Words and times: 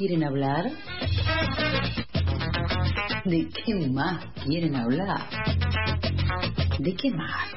quieren 0.00 0.24
hablar? 0.24 0.64
¿De 3.26 3.48
qué 3.50 3.86
más 3.90 4.24
quieren 4.46 4.74
hablar? 4.74 5.28
¿De 6.78 6.94
qué 6.94 7.10
más 7.10 7.52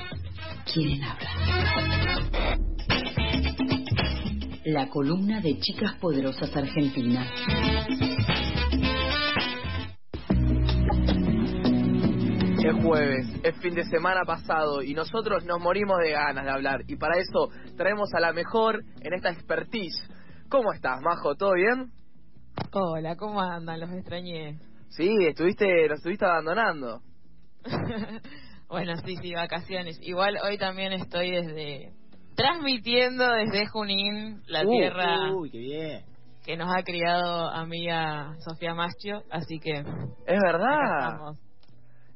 quieren 0.66 1.02
hablar? 1.06 2.60
La 4.66 4.90
columna 4.90 5.40
de 5.40 5.58
Chicas 5.60 5.94
Poderosas 6.02 6.54
Argentinas. 6.54 7.30
Es 12.58 12.84
jueves, 12.84 13.26
es 13.42 13.56
fin 13.62 13.74
de 13.74 13.86
semana 13.86 14.26
pasado 14.26 14.84
y 14.84 14.94
nosotros 14.94 15.46
nos 15.46 15.62
morimos 15.62 15.98
de 16.00 16.12
ganas 16.12 16.44
de 16.44 16.52
hablar 16.52 16.82
y 16.88 16.98
para 16.98 17.20
eso 17.20 17.52
traemos 17.78 18.14
a 18.14 18.20
la 18.20 18.34
mejor 18.34 18.84
en 19.00 19.14
esta 19.14 19.30
expertise. 19.30 20.10
¿Cómo 20.50 20.74
estás, 20.74 21.00
Majo? 21.02 21.36
¿Todo 21.36 21.54
bien? 21.54 22.03
Hola, 22.76 23.16
¿cómo 23.16 23.40
andan? 23.40 23.80
Los 23.80 23.92
extrañé. 23.92 24.58
Sí, 24.90 25.08
estuviste, 25.28 25.88
nos 25.88 25.98
estuviste 26.00 26.26
abandonando. 26.26 27.02
bueno, 28.68 28.96
sí, 29.06 29.16
sí, 29.22 29.34
vacaciones. 29.34 30.00
Igual 30.02 30.38
hoy 30.44 30.58
también 30.58 30.92
estoy 30.94 31.32
desde 31.32 31.94
transmitiendo 32.36 33.30
desde 33.30 33.68
Junín, 33.68 34.42
la 34.48 34.66
Uh, 34.66 34.70
tierra 34.72 35.36
Uy, 35.40 35.52
qué 35.52 35.58
bien. 35.60 36.06
que 36.44 36.58
nos 36.58 36.76
ha 36.76 36.84
criado 36.84 37.48
amiga 37.52 38.36
Sofía 38.40 38.74
Maschio, 38.74 39.24
así 39.30 39.60
que 39.60 39.84
Es 40.26 40.40
verdad, 40.42 41.36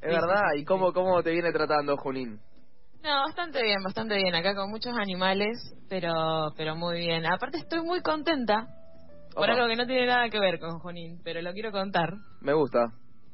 es 0.02 0.10
Sí, 0.10 0.16
verdad. 0.16 0.42
sí, 0.54 0.58
¿Y 0.58 0.66
cómo, 0.66 0.94
cómo 0.94 1.22
te 1.24 1.32
viene 1.32 1.52
tratando 1.52 1.98
Junín? 1.98 2.40
No, 3.04 3.10
bastante 3.28 3.62
bien, 3.64 3.82
bastante 3.84 4.16
bien. 4.18 4.36
Acá 4.36 4.56
con 4.56 4.70
muchos 4.72 4.94
animales, 4.98 5.58
pero 5.90 6.12
pero 6.58 6.76
muy 6.76 7.00
bien. 7.00 7.26
Aparte 7.26 7.58
estoy 7.60 7.82
muy 7.82 8.02
contenta 8.02 8.68
por 9.38 9.46
Opa. 9.52 9.54
algo 9.54 9.68
que 9.68 9.76
no 9.76 9.86
tiene 9.86 10.08
nada 10.08 10.30
que 10.30 10.40
ver 10.40 10.60
con 10.60 10.80
Junín, 10.80 11.22
pero 11.24 11.42
lo 11.44 11.54
quiero 11.54 11.72
contar. 11.72 12.10
Me 12.42 12.54
gusta, 12.54 12.80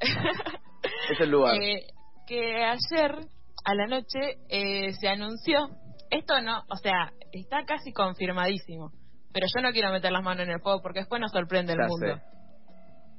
es 1.10 1.20
el 1.20 1.30
lugar. 1.30 1.56
Eh, 1.60 1.86
que 2.26 2.62
ayer 2.62 3.16
a 3.64 3.74
la 3.74 3.86
noche 3.86 4.36
eh, 4.50 4.92
se 5.00 5.08
anunció, 5.08 5.70
esto 6.10 6.40
no, 6.42 6.58
o 6.68 6.76
sea, 6.76 7.10
está 7.32 7.64
casi 7.64 7.90
confirmadísimo, 7.92 8.92
pero 9.32 9.46
yo 9.54 9.62
no 9.62 9.72
quiero 9.72 9.90
meter 9.92 10.12
las 10.12 10.22
manos 10.22 10.44
en 10.46 10.52
el 10.52 10.60
fuego 10.60 10.82
porque 10.82 11.00
después 11.00 11.22
nos 11.22 11.32
sorprende 11.32 11.72
el 11.72 11.78
Ya 11.78 11.86
mundo. 11.86 12.16
sé. 12.16 12.22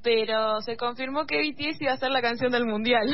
Pero 0.03 0.61
se 0.61 0.77
confirmó 0.77 1.25
que 1.25 1.39
BTS 1.41 1.81
iba 1.81 1.93
a 1.93 1.97
ser 1.97 2.11
la 2.11 2.21
canción 2.21 2.51
del 2.51 2.65
mundial. 2.65 3.07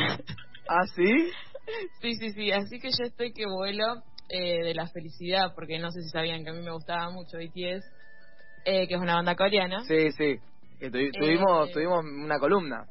¿Ah, 0.68 0.86
sí? 0.94 1.06
sí, 2.02 2.16
sí, 2.16 2.32
sí, 2.32 2.52
así 2.52 2.78
que 2.82 2.90
yo 2.90 3.06
estoy 3.06 3.32
que 3.32 3.46
vuelo 3.46 4.04
eh, 4.28 4.62
de 4.64 4.74
la 4.74 4.88
felicidad 4.88 5.54
porque 5.56 5.80
no 5.80 5.90
sé 5.92 6.02
si 6.02 6.10
sabían 6.10 6.44
que 6.44 6.50
a 6.50 6.54
mí 6.54 6.62
me 6.62 6.72
gustaba 6.74 7.10
mucho 7.10 7.38
BTS, 7.38 7.86
eh, 8.66 8.88
que 8.88 8.96
es 8.96 9.02
una 9.02 9.16
banda 9.16 9.36
coreana. 9.36 9.82
Sí, 9.86 10.12
sí. 10.12 10.38
Que 10.80 10.92
tuvi- 10.92 11.12
tuvimos, 11.18 11.70
Eh, 11.70 11.74
tuvimos 11.74 12.00
una 12.04 12.40
columna. 12.40 12.86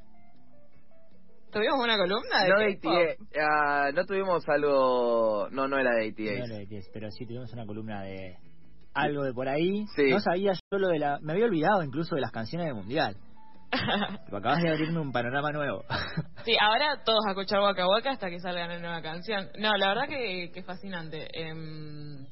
¿Tuvimos 1.53 1.81
una 1.83 1.97
columna 1.97 2.45
de 2.45 2.49
No 2.49 2.59
de? 2.59 2.73
ATA, 2.75 3.43
ah, 3.43 3.91
no 3.93 4.05
tuvimos 4.07 4.49
algo... 4.49 5.49
No, 5.51 5.67
no 5.67 5.79
era 5.79 5.91
de 5.97 6.09
ATA. 6.11 6.47
No, 6.47 6.55
no, 6.55 6.61
es- 6.79 6.91
pero 6.93 7.11
sí 7.11 7.27
tuvimos 7.27 7.53
una 7.53 7.67
columna 7.67 8.03
de 8.03 8.37
algo 8.95 9.25
de 9.25 9.33
por 9.33 9.49
ahí. 9.49 9.85
Sí. 9.97 10.11
No 10.11 10.21
sabía 10.21 10.53
yo 10.53 10.79
lo 10.79 10.89
de 10.89 11.01
la... 11.01 11.19
Me 11.21 11.33
había 11.33 11.47
olvidado 11.47 11.83
incluso 11.83 12.15
de 12.15 12.21
las 12.21 12.31
canciones 12.31 12.67
del 12.69 12.77
Mundial. 12.77 13.17
Acabas 14.33 14.63
de 14.63 14.69
abrirme 14.71 15.01
un 15.01 15.13
panorama 15.13 15.51
nuevo. 15.53 15.85
Sí, 16.45 16.57
ahora 16.59 17.03
todos 17.05 17.21
a 17.27 17.33
escuchar 17.33 17.61
Waka 17.61 17.87
Waka 17.87 18.13
hasta 18.13 18.31
que 18.31 18.41
salga 18.41 18.67
la 18.67 18.79
nueva 18.79 19.03
canción. 19.03 19.49
No, 19.59 19.73
la 19.77 19.89
verdad 19.89 20.09
que, 20.09 20.51
que 20.55 20.63
fascinante. 20.63 21.29
Em, 21.39 22.25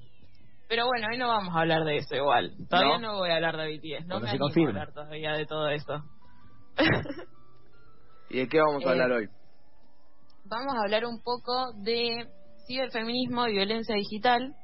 pero 0.68 0.86
bueno, 0.86 1.08
hoy 1.10 1.18
no 1.18 1.28
vamos 1.28 1.54
a 1.56 1.60
hablar 1.60 1.84
de 1.84 1.96
eso 1.96 2.14
igual. 2.14 2.52
Todavía 2.68 2.98
¿No? 2.98 3.12
no, 3.12 3.18
voy 3.18 3.30
a 3.30 3.36
hablar 3.36 3.56
de 3.56 3.66
BTS. 3.76 4.06
No 4.06 4.20
Cuando 4.20 4.20
me 4.20 4.26
se 4.26 4.30
animo 4.30 4.44
confirme. 4.46 4.68
a 4.68 4.82
hablar 4.82 4.92
todavía 4.94 5.32
de 5.32 5.46
todo 5.46 5.68
eso. 5.70 6.04
¿Y 8.30 8.38
de 8.38 8.48
qué 8.48 8.58
vamos 8.60 8.84
a 8.84 8.88
Eh, 8.88 8.92
hablar 8.92 9.12
hoy? 9.12 9.28
vamos 10.44 10.74
a 10.76 10.80
hablar 10.84 11.04
un 11.04 11.20
poco 11.22 11.72
de 11.82 12.26
ciberfeminismo 12.66 13.46
y 13.48 13.52
violencia 13.52 13.94
digital. 13.96 14.54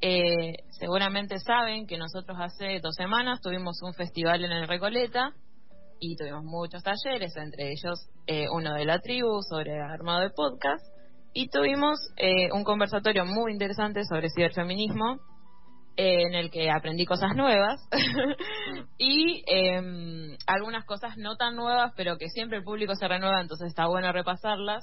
Eh, 0.00 0.54
seguramente 0.78 1.38
saben 1.38 1.86
que 1.86 1.98
nosotros 1.98 2.36
hace 2.40 2.80
dos 2.80 2.94
semanas 2.94 3.40
tuvimos 3.42 3.80
un 3.82 3.92
festival 3.94 4.44
en 4.44 4.50
el 4.52 4.66
Recoleta 4.66 5.32
y 6.00 6.16
tuvimos 6.16 6.42
muchos 6.44 6.82
talleres, 6.82 7.36
entre 7.36 7.70
ellos 7.72 8.08
eh, 8.26 8.46
uno 8.50 8.72
de 8.74 8.86
la 8.86 8.98
tribu 9.00 9.42
sobre 9.42 9.78
armado 9.80 10.20
de 10.20 10.30
podcast 10.30 10.82
y 11.34 11.48
tuvimos 11.48 11.98
eh, 12.16 12.50
un 12.52 12.64
conversatorio 12.64 13.26
muy 13.26 13.52
interesante 13.52 14.04
sobre 14.04 14.28
ciberfeminismo 14.34 15.18
eh, 16.02 16.22
en 16.22 16.34
el 16.34 16.50
que 16.50 16.70
aprendí 16.70 17.04
cosas 17.04 17.36
nuevas 17.36 17.78
y 18.96 19.44
em, 19.46 20.34
algunas 20.46 20.86
cosas 20.86 21.18
no 21.18 21.36
tan 21.36 21.56
nuevas 21.56 21.92
pero 21.94 22.16
que 22.16 22.30
siempre 22.30 22.56
el 22.56 22.64
público 22.64 22.94
se 22.94 23.06
renueva 23.06 23.42
entonces 23.42 23.68
está 23.68 23.86
bueno 23.86 24.10
repasarlas. 24.10 24.82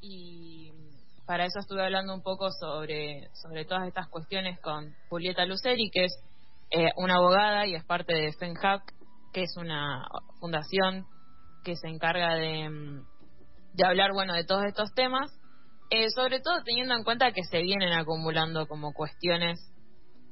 Y 0.00 0.72
para 1.28 1.44
eso 1.44 1.60
estuve 1.60 1.84
hablando 1.84 2.12
un 2.12 2.24
poco 2.24 2.50
sobre, 2.50 3.28
sobre 3.34 3.64
todas 3.64 3.86
estas 3.86 4.08
cuestiones 4.08 4.58
con 4.58 4.92
Julieta 5.08 5.46
Luceri, 5.46 5.90
que 5.92 6.06
es 6.06 6.18
eh, 6.72 6.90
una 6.96 7.18
abogada 7.18 7.64
y 7.68 7.76
es 7.76 7.84
parte 7.84 8.12
de 8.12 8.32
FENHAC, 8.32 8.82
que 9.32 9.42
es 9.42 9.56
una 9.56 10.08
fundación 10.40 11.06
que 11.62 11.76
se 11.76 11.86
encarga 11.86 12.34
de, 12.34 12.68
mm, 12.68 13.06
de 13.74 13.86
hablar 13.86 14.10
bueno 14.12 14.34
de 14.34 14.42
todos 14.42 14.64
estos 14.64 14.92
temas, 14.92 15.30
eh, 15.90 16.10
sobre 16.10 16.40
todo 16.40 16.64
teniendo 16.64 16.96
en 16.96 17.04
cuenta 17.04 17.30
que 17.30 17.44
se 17.44 17.62
vienen 17.62 17.92
acumulando 17.92 18.66
como 18.66 18.92
cuestiones 18.92 19.71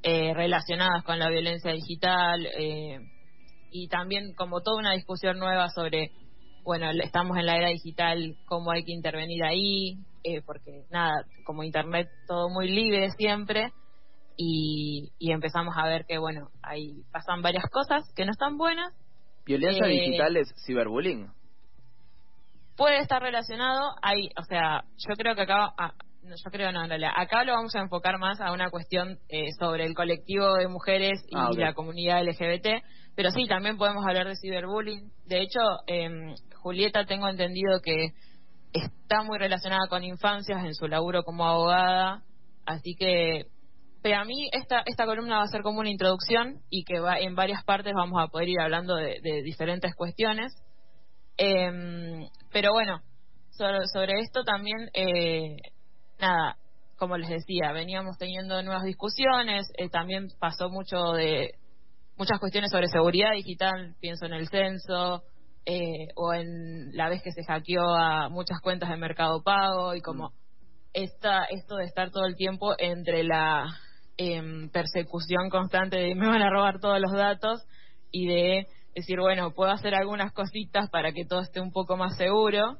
eh, 0.03 0.33
relacionadas 0.33 1.03
con 1.03 1.19
la 1.19 1.29
violencia 1.29 1.71
digital 1.71 2.45
eh, 2.57 2.99
y 3.71 3.87
también 3.87 4.33
como 4.35 4.61
toda 4.61 4.79
una 4.79 4.93
discusión 4.93 5.39
nueva 5.39 5.69
sobre 5.69 6.11
bueno, 6.63 6.91
estamos 7.03 7.37
en 7.37 7.47
la 7.47 7.57
era 7.57 7.69
digital, 7.69 8.35
cómo 8.45 8.71
hay 8.71 8.83
que 8.83 8.91
intervenir 8.91 9.43
ahí, 9.43 9.97
eh, 10.23 10.41
porque 10.45 10.85
nada, 10.91 11.25
como 11.43 11.63
Internet 11.63 12.07
todo 12.27 12.49
muy 12.49 12.69
libre 12.69 13.09
siempre, 13.17 13.71
y, 14.37 15.11
y 15.17 15.31
empezamos 15.31 15.75
a 15.75 15.87
ver 15.87 16.05
que, 16.05 16.19
bueno, 16.19 16.49
ahí 16.61 17.01
pasan 17.11 17.41
varias 17.41 17.65
cosas 17.71 18.03
que 18.15 18.25
no 18.25 18.31
están 18.31 18.57
buenas, 18.57 18.93
¿Violencia 19.45 19.87
eh, 19.87 19.89
digital 19.89 20.37
es 20.37 20.53
ciberbullying? 20.65 21.27
puede 22.77 22.99
estar 22.99 23.21
relacionado, 23.21 23.91
hay, 24.01 24.29
o 24.39 24.43
sea, 24.43 24.83
yo 24.97 25.15
creo 25.15 25.35
que 25.35 25.41
acá, 25.41 25.71
ah, 25.77 25.93
no, 26.23 26.35
yo 26.35 26.51
creo 26.51 26.71
no, 26.71 26.83
en 26.83 26.89
realidad, 26.89 27.11
acá 27.15 27.43
lo 27.43 27.53
vamos 27.53 27.75
a 27.75 27.79
enfocar 27.79 28.17
más 28.17 28.39
a 28.41 28.51
una 28.51 28.69
cuestión 28.69 29.19
eh, 29.29 29.49
sobre 29.59 29.85
el 29.85 29.93
colectivo 29.95 30.55
de 30.55 30.67
mujeres 30.67 31.23
y 31.27 31.35
Ah, 31.35 31.49
la 31.55 31.73
comunidad 31.73 32.23
LGBT, 32.23 32.83
pero 33.15 33.31
sí, 33.31 33.45
también 33.47 33.77
podemos 33.77 34.05
hablar 34.05 34.27
de 34.27 34.35
ciberbullying. 34.35 35.11
De 35.25 35.41
hecho, 35.41 35.59
em, 35.87 36.35
Julieta 36.61 37.05
tengo 37.05 37.27
entendido 37.27 37.81
que 37.81 38.09
está 38.73 39.23
muy 39.23 39.37
relacionada 39.37 39.87
con 39.89 40.03
infancias 40.03 40.63
en 40.63 40.75
su 40.75 40.87
laburo 40.87 41.23
como 41.23 41.45
abogada, 41.45 42.23
así 42.65 42.95
que 42.95 43.47
pero 44.01 44.17
a 44.17 44.25
mí 44.25 44.49
esta, 44.51 44.81
esta 44.85 45.05
columna 45.05 45.37
va 45.37 45.43
a 45.43 45.47
ser 45.47 45.61
como 45.61 45.79
una 45.79 45.89
introducción 45.89 46.61
y 46.71 46.83
que 46.83 46.99
va 46.99 47.19
en 47.19 47.35
varias 47.35 47.63
partes 47.63 47.93
vamos 47.95 48.21
a 48.21 48.27
poder 48.27 48.49
ir 48.49 48.59
hablando 48.59 48.95
de, 48.95 49.19
de 49.21 49.43
diferentes 49.43 49.93
cuestiones. 49.95 50.53
Em, 51.37 52.27
pero 52.51 52.71
bueno, 52.71 53.01
sobre, 53.51 53.85
sobre 53.93 54.19
esto 54.21 54.43
también, 54.43 54.89
eh, 54.93 55.57
nada, 56.21 56.57
como 56.97 57.17
les 57.17 57.29
decía, 57.29 57.71
veníamos 57.71 58.17
teniendo 58.17 58.61
nuevas 58.61 58.83
discusiones, 58.83 59.67
eh, 59.77 59.89
también 59.89 60.27
pasó 60.39 60.69
mucho 60.69 61.13
de 61.13 61.55
muchas 62.15 62.39
cuestiones 62.39 62.71
sobre 62.71 62.87
seguridad 62.87 63.31
digital, 63.33 63.95
pienso 63.99 64.25
en 64.25 64.33
el 64.33 64.47
censo, 64.47 65.23
eh, 65.65 66.07
o 66.15 66.33
en 66.33 66.95
la 66.95 67.09
vez 67.09 67.21
que 67.21 67.31
se 67.31 67.43
hackeó 67.43 67.95
a 67.95 68.29
muchas 68.29 68.59
cuentas 68.61 68.89
de 68.89 68.97
Mercado 68.97 69.43
Pago 69.43 69.95
y 69.95 70.01
como 70.01 70.31
esta, 70.93 71.45
esto 71.45 71.75
de 71.75 71.85
estar 71.85 72.11
todo 72.11 72.25
el 72.25 72.35
tiempo 72.35 72.73
entre 72.77 73.23
la 73.23 73.65
em, 74.17 74.69
persecución 74.69 75.49
constante 75.49 75.97
de 75.97 76.15
me 76.15 76.27
van 76.27 76.41
a 76.41 76.49
robar 76.49 76.79
todos 76.79 76.99
los 76.99 77.11
datos 77.11 77.63
y 78.11 78.27
de 78.27 78.67
decir, 78.95 79.19
bueno, 79.19 79.51
puedo 79.53 79.71
hacer 79.71 79.95
algunas 79.95 80.33
cositas 80.33 80.89
para 80.89 81.11
que 81.13 81.25
todo 81.25 81.41
esté 81.41 81.61
un 81.61 81.71
poco 81.71 81.95
más 81.95 82.17
seguro, 82.17 82.77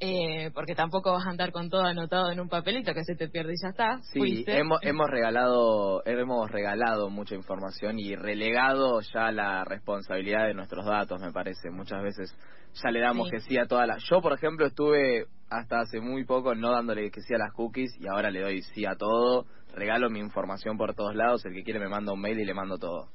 eh, 0.00 0.50
porque 0.54 0.74
tampoco 0.74 1.12
vas 1.12 1.26
a 1.26 1.30
andar 1.30 1.50
con 1.52 1.68
todo 1.68 1.82
anotado 1.82 2.30
en 2.30 2.40
un 2.40 2.48
papelito 2.48 2.94
que 2.94 3.04
se 3.04 3.14
te 3.16 3.28
pierde 3.28 3.52
y 3.52 3.62
ya 3.62 3.70
está. 3.70 3.98
Sí, 4.12 4.18
fuiste. 4.18 4.58
hemos, 4.58 4.78
hemos 4.82 5.08
regalado 5.08 6.02
hemos 6.06 6.50
regalado 6.50 7.10
mucha 7.10 7.34
información 7.34 7.98
y 7.98 8.14
relegado 8.14 9.00
ya 9.00 9.32
la 9.32 9.64
responsabilidad 9.64 10.46
de 10.46 10.54
nuestros 10.54 10.86
datos, 10.86 11.20
me 11.20 11.32
parece. 11.32 11.70
Muchas 11.70 12.02
veces 12.02 12.34
ya 12.82 12.90
le 12.90 13.00
damos 13.00 13.28
Sí. 13.28 13.32
que 13.32 13.40
sí 13.40 13.58
a 13.58 13.66
todas 13.66 13.86
las... 13.86 14.02
Yo, 14.08 14.20
por 14.20 14.32
ejemplo, 14.32 14.66
estuve 14.66 15.26
hasta 15.50 15.80
hace 15.80 16.00
muy 16.00 16.24
poco 16.24 16.54
no 16.54 16.70
dándole 16.70 17.10
que 17.10 17.20
sí 17.22 17.34
a 17.34 17.38
las 17.38 17.52
cookies 17.52 17.90
y 17.98 18.06
ahora 18.06 18.30
le 18.30 18.40
doy 18.40 18.62
sí 18.62 18.84
a 18.86 18.94
todo. 18.96 19.46
Regalo 19.74 20.10
mi 20.10 20.20
información 20.20 20.76
por 20.76 20.94
todos 20.94 21.14
lados. 21.14 21.44
El 21.44 21.54
que 21.54 21.62
quiere 21.62 21.80
me 21.80 21.88
manda 21.88 22.12
un 22.12 22.20
mail 22.20 22.38
y 22.38 22.44
le 22.44 22.54
mando 22.54 22.78
todo. 22.78 23.08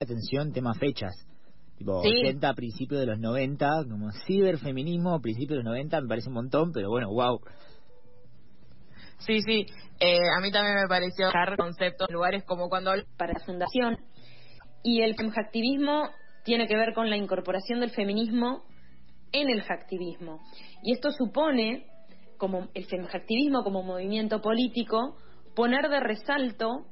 Atención, 0.00 0.52
tema 0.52 0.74
fechas. 0.74 1.14
Tipo, 1.78 2.02
Sí. 2.02 2.08
80 2.24 2.48
a 2.48 2.54
principios 2.54 3.00
de 3.00 3.06
los 3.06 3.18
90, 3.18 3.84
como 3.88 4.10
ciberfeminismo, 4.26 5.20
principios 5.20 5.58
de 5.58 5.64
los 5.64 5.64
90, 5.64 6.00
me 6.00 6.08
parece 6.08 6.28
un 6.28 6.34
montón, 6.34 6.72
pero 6.72 6.88
bueno, 6.88 7.08
wow. 7.10 7.40
Sí, 9.18 9.40
sí. 9.42 9.66
Eh, 10.00 10.18
a 10.36 10.40
mí 10.40 10.50
también 10.50 10.76
me 10.76 10.88
pareció 10.88 11.26
dejar 11.26 11.56
conceptos 11.56 12.08
lugares 12.10 12.44
como 12.44 12.68
cuando 12.68 12.90
hablo 12.90 13.04
para 13.16 13.32
la 13.32 13.40
fundación. 13.40 13.98
Y 14.82 15.02
el 15.02 15.14
activismo 15.36 16.10
tiene 16.44 16.66
que 16.66 16.76
ver 16.76 16.94
con 16.94 17.10
la 17.10 17.16
incorporación 17.16 17.80
del 17.80 17.90
feminismo 17.90 18.62
en 19.32 19.50
el 19.50 19.62
hacktivismo. 19.62 20.40
Y 20.82 20.92
esto 20.92 21.10
supone, 21.10 21.86
como 22.38 22.68
el 22.74 22.86
hacktivismo 23.08 23.64
como 23.64 23.82
movimiento 23.82 24.40
político, 24.40 25.16
poner 25.54 25.88
de 25.88 26.00
resalto, 26.00 26.86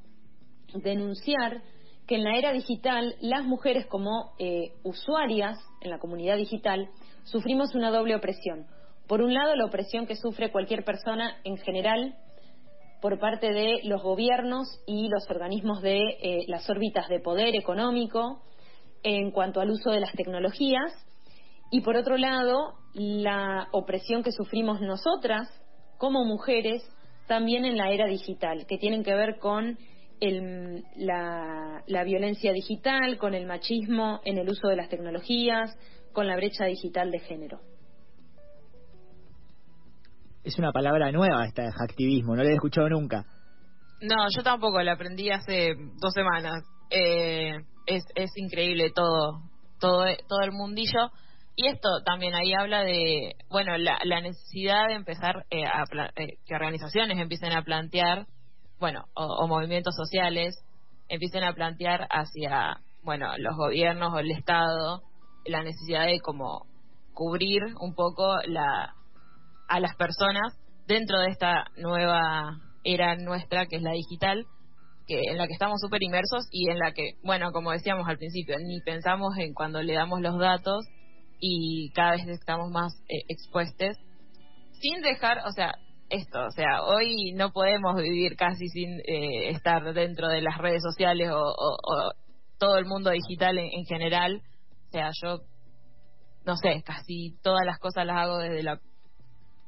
denunciar 0.75 1.63
que 2.07 2.17
en 2.17 2.25
la 2.25 2.37
era 2.37 2.53
digital 2.53 3.15
las 3.21 3.45
mujeres 3.45 3.87
como 3.87 4.33
eh, 4.39 4.73
usuarias 4.83 5.59
en 5.81 5.91
la 5.91 5.99
comunidad 5.99 6.37
digital 6.37 6.89
sufrimos 7.25 7.75
una 7.75 7.91
doble 7.91 8.15
opresión. 8.15 8.67
Por 9.07 9.23
un 9.23 9.35
lado, 9.35 9.55
la 9.55 9.67
opresión 9.67 10.07
que 10.07 10.17
sufre 10.17 10.51
cualquier 10.51 10.85
persona 10.85 11.37
en 11.45 11.57
general 11.59 12.17
por 13.01 13.19
parte 13.19 13.53
de 13.53 13.81
los 13.85 14.03
gobiernos 14.03 14.67
y 14.87 15.09
los 15.09 15.29
organismos 15.29 15.83
de 15.83 15.99
eh, 15.99 16.45
las 16.49 16.69
órbitas 16.71 17.09
de 17.09 17.21
poder 17.21 17.55
económico 17.55 18.43
en 19.03 19.31
cuanto 19.31 19.61
al 19.61 19.71
uso 19.71 19.91
de 19.91 20.01
las 20.01 20.13
tecnologías 20.13 20.93
y 21.71 21.83
por 21.83 21.97
otro 21.97 22.17
lado 22.17 22.75
la 22.95 23.69
opresión 23.73 24.23
que 24.23 24.33
sufrimos 24.33 24.81
nosotras 24.81 25.49
como 25.99 26.25
mujeres 26.25 26.83
también 27.27 27.65
en 27.65 27.77
la 27.77 27.91
era 27.91 28.07
digital, 28.07 28.67
que 28.67 28.79
tienen 28.79 29.03
que 29.03 29.15
ver 29.15 29.39
con 29.39 29.79
la, 30.21 32.05
violencia 32.05 32.53
digital, 32.53 33.19
con 33.19 33.35
el 33.35 33.47
machismo 33.47 34.21
en 34.25 34.39
el 34.39 34.49
uso 34.49 34.69
de 34.69 34.77
las 34.77 34.89
tecnologías, 34.89 35.77
con 36.13 36.27
la 36.27 36.37
brecha 36.37 36.65
digital 36.67 37.11
de 37.11 37.19
género. 37.21 37.61
Es 40.43 40.59
una 40.59 40.73
palabra 40.73 41.11
nueva 41.11 41.47
esta 41.47 41.63
de 41.63 41.73
hacktivismo, 41.73 42.37
no 42.37 42.43
la 42.43 42.51
he 42.51 42.55
escuchado 42.55 42.89
nunca. 42.89 43.25
No, 44.01 44.27
yo 44.35 44.43
tampoco, 44.43 44.83
la 44.83 44.93
aprendí 44.93 45.31
hace 45.31 45.75
dos 46.01 46.13
semanas. 46.13 46.63
Eh, 46.91 47.55
es, 47.87 48.05
es 48.15 48.31
increíble 48.37 48.91
todo, 48.95 49.41
todo, 49.81 50.05
todo 50.29 50.41
el 50.43 50.53
mundillo. 50.53 51.11
Y 51.57 51.69
esto 51.69 51.89
también 52.05 52.35
ahí 52.35 52.53
habla 52.53 52.83
de, 52.83 53.37
bueno, 53.49 53.79
la, 53.79 53.99
la 54.05 54.21
necesidad 54.21 54.89
de 54.89 54.95
empezar 54.95 55.47
eh, 55.51 55.65
a, 55.65 55.85
eh, 56.17 56.39
que 56.45 56.55
organizaciones 56.55 57.19
empiecen 57.19 57.53
a 57.53 57.63
plantear, 57.63 58.27
bueno, 58.79 59.05
o, 59.15 59.47
movimientos 59.47 59.95
sociales 59.95 60.55
empiecen 61.09 61.45
a 61.45 61.55
plantear 61.55 62.07
hacia, 62.11 62.81
bueno, 63.03 63.37
los 63.39 63.57
gobiernos 63.57 64.13
o 64.13 64.19
el 64.19 64.31
Estado 64.31 65.03
la 65.47 65.63
necesidad 65.63 66.07
de 66.07 66.21
como 66.21 66.67
cubrir 67.13 67.63
un 67.81 67.95
poco 67.95 68.37
la, 68.47 68.95
a 69.69 69.81
las 69.81 69.95
personas 69.97 70.59
dentro 70.87 71.19
de 71.19 71.29
esta 71.29 71.67
nueva 71.77 72.61
era 72.83 73.17
nuestra 73.17 73.67
que 73.67 73.77
es 73.77 73.83
la 73.83 73.93
digital 73.93 74.47
que 75.07 75.21
en 75.31 75.37
la 75.37 75.47
que 75.47 75.53
estamos 75.53 75.81
súper 75.81 76.03
inmersos 76.03 76.49
y 76.51 76.71
en 76.71 76.79
la 76.79 76.93
que, 76.93 77.17
bueno, 77.23 77.53
como 77.53 77.73
decíamos 77.73 78.09
al 78.09 78.17
principio, 78.17 78.57
ni 78.59 78.81
pensamos 78.81 79.37
en 79.37 79.53
cuando 79.53 79.83
le 79.83 79.93
damos 79.93 80.21
los 80.23 80.39
datos 80.39 80.87
y 81.39 81.91
cada 81.93 82.13
vez 82.13 82.27
estamos 82.29 82.71
más 82.71 82.95
eh, 83.09 83.23
expuestos, 83.29 83.99
sin 84.81 85.03
dejar, 85.03 85.43
o 85.47 85.51
sea, 85.51 85.75
esto, 86.11 86.47
o 86.47 86.51
sea, 86.51 86.83
hoy 86.85 87.33
no 87.35 87.51
podemos 87.53 87.95
vivir 87.97 88.37
casi 88.37 88.69
sin 88.69 89.01
eh, 89.01 89.51
estar 89.51 89.95
dentro 89.95 90.29
de 90.29 90.43
las 90.43 90.59
redes 90.59 90.83
sociales 90.83 91.31
o, 91.33 92.13
todo 92.59 92.79
el 92.79 92.87
mundo 92.87 93.11
digital 93.11 93.59
en, 93.59 93.85
general. 93.85 94.43
O 94.89 94.91
sea, 94.91 95.11
yo, 95.23 95.41
no 96.47 96.57
sé, 96.57 96.83
casi 96.85 97.37
todas 97.43 97.67
las 97.67 97.79
cosas 97.79 98.07
las 98.07 98.17
hago 98.17 98.39
desde 98.39 98.63
la 98.63 98.81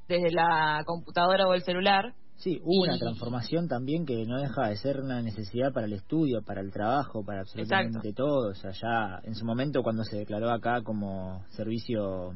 desde 0.09 0.31
la 0.31 0.85
computadora 0.87 1.49
o 1.49 1.55
el 1.55 1.62
celular 1.62 2.15
Sí, 2.37 2.61
hubo 2.62 2.85
una 2.85 2.99
transformación 2.99 3.67
también 3.67 4.05
que 4.05 4.27
no 4.27 4.38
deja 4.38 4.69
de 4.69 4.77
ser 4.77 5.00
una 5.00 5.23
necesidad 5.23 5.73
para 5.73 5.87
el 5.87 5.94
estudio, 5.94 6.43
para 6.43 6.61
el 6.61 6.71
trabajo, 6.71 7.25
para 7.25 7.41
absolutamente 7.41 8.12
todo. 8.12 8.50
O 8.50 8.55
sea, 8.55 8.73
ya 8.73 9.21
en 9.25 9.35
su 9.35 9.47
momento 9.47 9.83
cuando 9.83 10.05
se 10.05 10.19
declaró 10.19 10.50
acá 10.50 10.83
como 10.83 11.44
servicio 11.50 12.35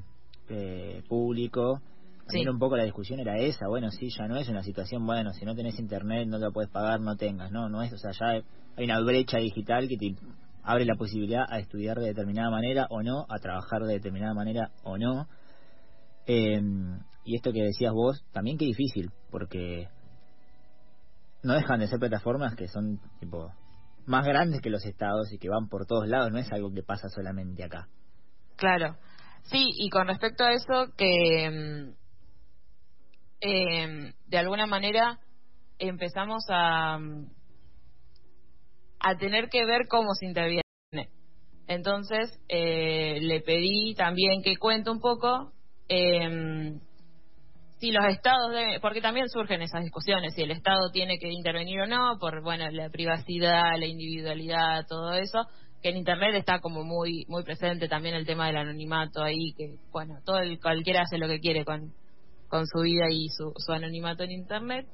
eh, 0.48 1.02
público, 1.06 1.82
también 2.30 2.48
un 2.48 2.58
poco 2.58 2.76
la 2.76 2.84
discusión 2.84 3.20
era 3.20 3.38
esa. 3.38 3.68
Bueno, 3.68 3.90
sí, 3.90 4.08
ya 4.16 4.26
no 4.26 4.36
es 4.36 4.48
una 4.48 4.62
situación, 4.62 5.06
bueno, 5.06 5.32
si 5.32 5.44
no 5.44 5.54
tenés 5.54 5.78
internet 5.78 6.26
no 6.28 6.38
lo 6.38 6.52
puedes 6.52 6.70
pagar, 6.70 7.00
no 7.00 7.16
tengas. 7.16 7.50
No, 7.50 7.68
no 7.68 7.82
es, 7.82 7.92
o 7.92 7.98
sea, 7.98 8.12
ya 8.12 8.42
hay 8.76 8.84
una 8.84 9.00
brecha 9.00 9.38
digital 9.38 9.88
que 9.88 9.96
te 9.96 10.14
abre 10.62 10.84
la 10.84 10.94
posibilidad 10.94 11.44
a 11.48 11.58
estudiar 11.58 11.98
de 11.98 12.06
determinada 12.06 12.50
manera 12.50 12.86
o 12.90 13.02
no, 13.02 13.26
a 13.28 13.38
trabajar 13.38 13.82
de 13.82 13.94
determinada 13.94 14.34
manera 14.34 14.70
o 14.82 14.98
no. 14.98 15.26
Eh, 16.26 16.60
y 17.24 17.36
esto 17.36 17.52
que 17.52 17.62
decías 17.62 17.92
vos, 17.92 18.24
también 18.32 18.58
qué 18.58 18.64
difícil, 18.64 19.10
porque 19.30 19.88
no 21.42 21.54
dejan 21.54 21.80
de 21.80 21.86
ser 21.86 21.98
plataformas 21.98 22.54
que 22.54 22.68
son 22.68 23.00
tipo 23.18 23.52
más 24.06 24.26
grandes 24.26 24.60
que 24.60 24.70
los 24.70 24.84
estados 24.84 25.32
y 25.32 25.38
que 25.38 25.48
van 25.48 25.68
por 25.68 25.86
todos 25.86 26.08
lados, 26.08 26.30
no 26.32 26.38
es 26.38 26.50
algo 26.52 26.72
que 26.72 26.82
pasa 26.82 27.08
solamente 27.08 27.62
acá. 27.62 27.88
Claro, 28.56 28.96
sí, 29.44 29.70
y 29.78 29.88
con 29.90 30.06
respecto 30.06 30.44
a 30.44 30.52
eso, 30.52 30.92
que 30.96 31.50
mm, 31.50 31.99
eh, 33.40 34.12
de 34.26 34.38
alguna 34.38 34.66
manera 34.66 35.18
empezamos 35.78 36.44
a, 36.48 36.98
mm, 36.98 37.26
a 39.00 39.16
tener 39.16 39.48
que 39.48 39.64
ver 39.64 39.86
cómo 39.88 40.14
se 40.14 40.26
interviene. 40.26 40.62
Entonces, 41.66 42.38
eh, 42.48 43.18
le 43.20 43.40
pedí 43.40 43.94
también 43.94 44.42
que 44.42 44.56
cuente 44.56 44.90
un 44.90 45.00
poco 45.00 45.52
eh, 45.88 46.78
si 47.80 47.92
los 47.92 48.04
estados 48.06 48.52
deben, 48.52 48.80
porque 48.80 49.00
también 49.00 49.28
surgen 49.28 49.62
esas 49.62 49.82
discusiones, 49.82 50.34
si 50.34 50.42
el 50.42 50.50
Estado 50.50 50.90
tiene 50.92 51.18
que 51.18 51.28
intervenir 51.28 51.80
o 51.80 51.86
no, 51.86 52.18
por 52.20 52.42
bueno 52.42 52.70
la 52.70 52.90
privacidad, 52.90 53.78
la 53.78 53.86
individualidad, 53.86 54.86
todo 54.86 55.14
eso, 55.14 55.46
que 55.82 55.88
en 55.88 55.96
Internet 55.96 56.34
está 56.34 56.60
como 56.60 56.84
muy 56.84 57.24
muy 57.28 57.42
presente 57.42 57.88
también 57.88 58.14
el 58.14 58.26
tema 58.26 58.46
del 58.46 58.58
anonimato 58.58 59.22
ahí, 59.22 59.54
que 59.56 59.76
bueno, 59.90 60.18
todo 60.26 60.40
el, 60.40 60.60
cualquiera 60.60 61.02
hace 61.02 61.16
lo 61.16 61.26
que 61.26 61.40
quiere 61.40 61.64
con, 61.64 61.94
con 62.50 62.66
su 62.66 62.80
vida 62.80 63.06
y 63.10 63.28
su, 63.28 63.54
su 63.56 63.72
anonimato 63.72 64.24
en 64.24 64.32
Internet. 64.32 64.86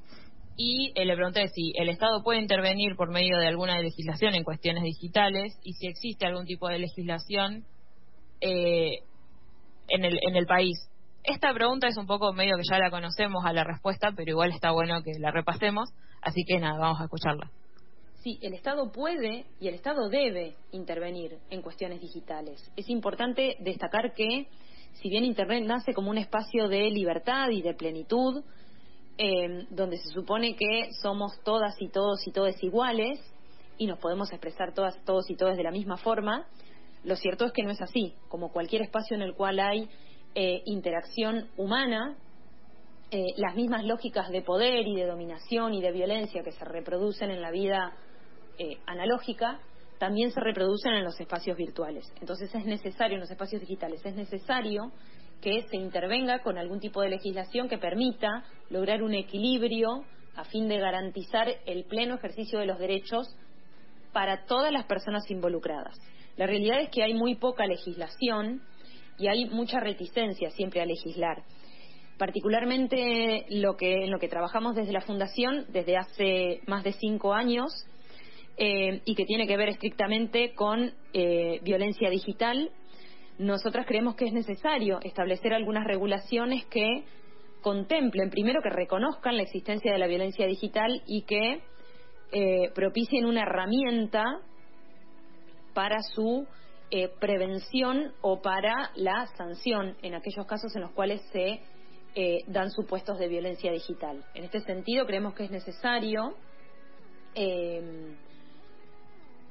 Y 0.55 0.93
eh, 0.95 1.05
le 1.05 1.15
pregunté 1.15 1.49
si 1.49 1.73
el 1.75 1.89
Estado 1.89 2.23
puede 2.23 2.39
intervenir 2.39 2.95
por 2.95 3.11
medio 3.11 3.37
de 3.37 3.47
alguna 3.47 3.79
legislación 3.81 4.33
en 4.33 4.45
cuestiones 4.45 4.83
digitales 4.83 5.53
y 5.63 5.73
si 5.73 5.87
existe 5.87 6.25
algún 6.25 6.45
tipo 6.45 6.69
de 6.69 6.79
legislación 6.79 7.65
eh, 8.39 8.99
en, 9.89 10.05
el, 10.05 10.17
en 10.21 10.35
el 10.35 10.45
país 10.45 10.77
esta 11.27 11.53
pregunta 11.53 11.89
es 11.89 11.97
un 11.97 12.07
poco 12.07 12.31
medio 12.31 12.55
que 12.55 12.63
ya 12.63 12.79
la 12.79 12.89
conocemos 12.89 13.43
a 13.45 13.51
la 13.51 13.65
respuesta, 13.65 14.13
pero 14.15 14.31
igual 14.31 14.51
está 14.51 14.71
bueno 14.71 15.03
que 15.03 15.11
la 15.19 15.29
repasemos, 15.29 15.89
así 16.21 16.45
que 16.47 16.57
nada, 16.57 16.79
vamos 16.79 17.01
a 17.01 17.03
escucharla. 17.03 17.51
Sí, 18.23 18.39
el 18.41 18.53
Estado 18.53 18.91
puede 18.93 19.45
y 19.59 19.67
el 19.67 19.73
Estado 19.73 20.07
debe 20.07 20.55
intervenir 20.71 21.37
en 21.49 21.61
cuestiones 21.61 21.99
digitales. 21.99 22.71
Es 22.77 22.89
importante 22.89 23.57
destacar 23.59 24.13
que, 24.13 24.47
si 24.93 25.09
bien 25.09 25.23
Internet 25.23 25.63
nace 25.65 25.93
como 25.93 26.09
un 26.09 26.17
espacio 26.17 26.67
de 26.67 26.89
libertad 26.89 27.49
y 27.49 27.61
de 27.61 27.73
plenitud, 27.73 28.43
eh, 29.17 29.65
donde 29.69 29.97
se 29.97 30.09
supone 30.09 30.55
que 30.55 30.89
somos 31.01 31.39
todas 31.43 31.75
y 31.79 31.89
todos 31.89 32.25
y 32.27 32.31
todas 32.31 32.61
iguales 32.63 33.19
y 33.77 33.87
nos 33.87 33.99
podemos 33.99 34.31
expresar 34.31 34.73
todas, 34.73 34.97
todos 35.05 35.29
y 35.29 35.35
todas 35.35 35.57
de 35.57 35.63
la 35.63 35.71
misma 35.71 35.97
forma, 35.97 36.47
lo 37.03 37.15
cierto 37.15 37.45
es 37.45 37.51
que 37.51 37.63
no 37.63 37.71
es 37.71 37.81
así. 37.81 38.13
Como 38.27 38.51
cualquier 38.51 38.81
espacio 38.81 39.15
en 39.15 39.21
el 39.21 39.33
cual 39.33 39.59
hay 39.59 39.87
eh, 40.35 40.61
interacción 40.65 41.47
humana, 41.57 42.17
eh, 43.11 43.33
las 43.37 43.55
mismas 43.55 43.85
lógicas 43.85 44.29
de 44.29 44.41
poder 44.41 44.85
y 44.85 44.95
de 44.95 45.05
dominación 45.05 45.73
y 45.73 45.81
de 45.81 45.91
violencia 45.91 46.43
que 46.43 46.51
se 46.51 46.65
reproducen 46.65 47.31
en 47.31 47.41
la 47.41 47.51
vida 47.51 47.93
eh, 48.57 48.77
analógica, 48.85 49.59
también 49.99 50.31
se 50.31 50.39
reproducen 50.39 50.93
en 50.93 51.03
los 51.03 51.19
espacios 51.19 51.57
virtuales. 51.57 52.11
Entonces 52.19 52.53
es 52.53 52.65
necesario, 52.65 53.15
en 53.15 53.21
los 53.21 53.31
espacios 53.31 53.61
digitales, 53.61 54.05
es 54.05 54.15
necesario 54.15 54.91
que 55.41 55.63
se 55.69 55.77
intervenga 55.77 56.39
con 56.39 56.57
algún 56.57 56.79
tipo 56.79 57.01
de 57.01 57.09
legislación 57.09 57.69
que 57.69 57.77
permita 57.77 58.43
lograr 58.69 59.03
un 59.03 59.13
equilibrio 59.13 60.03
a 60.35 60.43
fin 60.45 60.67
de 60.67 60.77
garantizar 60.77 61.47
el 61.65 61.85
pleno 61.85 62.15
ejercicio 62.15 62.59
de 62.59 62.65
los 62.65 62.79
derechos 62.79 63.27
para 64.13 64.45
todas 64.45 64.71
las 64.71 64.85
personas 64.85 65.29
involucradas. 65.29 65.95
La 66.37 66.45
realidad 66.45 66.79
es 66.81 66.89
que 66.89 67.03
hay 67.03 67.13
muy 67.13 67.35
poca 67.35 67.65
legislación 67.65 68.61
y 69.17 69.27
hay 69.27 69.45
mucha 69.49 69.79
reticencia 69.79 70.51
siempre 70.51 70.81
a 70.81 70.85
legislar. 70.85 71.43
Particularmente 72.17 73.45
lo 73.49 73.75
que, 73.75 74.05
en 74.05 74.11
lo 74.11 74.19
que 74.19 74.27
trabajamos 74.27 74.75
desde 74.75 74.91
la 74.91 75.01
Fundación 75.01 75.65
desde 75.69 75.97
hace 75.97 76.61
más 76.67 76.83
de 76.83 76.93
cinco 76.93 77.33
años 77.33 77.71
eh, 78.57 79.01
y 79.05 79.15
que 79.15 79.25
tiene 79.25 79.47
que 79.47 79.57
ver 79.57 79.69
estrictamente 79.69 80.53
con 80.55 80.93
eh, 81.13 81.59
violencia 81.63 82.09
digital, 82.09 82.71
nosotras 83.37 83.85
creemos 83.85 84.15
que 84.15 84.25
es 84.25 84.33
necesario 84.33 84.99
establecer 85.03 85.53
algunas 85.53 85.85
regulaciones 85.85 86.65
que 86.65 87.03
contemplen, 87.61 88.29
primero 88.29 88.61
que 88.61 88.69
reconozcan 88.69 89.37
la 89.37 89.43
existencia 89.43 89.91
de 89.91 89.99
la 89.99 90.07
violencia 90.07 90.47
digital 90.47 91.03
y 91.05 91.23
que 91.23 91.61
eh, 92.31 92.71
propicien 92.73 93.25
una 93.25 93.43
herramienta 93.43 94.23
para 95.73 96.01
su 96.01 96.47
eh, 96.89 97.09
prevención 97.19 98.13
o 98.21 98.41
para 98.41 98.91
la 98.95 99.27
sanción 99.37 99.95
en 100.01 100.15
aquellos 100.15 100.45
casos 100.47 100.75
en 100.75 100.81
los 100.81 100.91
cuales 100.91 101.21
se 101.31 101.59
eh, 102.15 102.43
dan 102.47 102.71
supuestos 102.71 103.19
de 103.19 103.27
violencia 103.27 103.71
digital. 103.71 104.25
En 104.33 104.45
este 104.45 104.61
sentido, 104.61 105.05
creemos 105.05 105.35
que 105.35 105.43
es 105.43 105.51
necesario 105.51 106.35
eh, 107.35 108.15